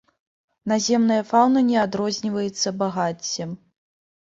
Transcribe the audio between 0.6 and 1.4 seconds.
Наземная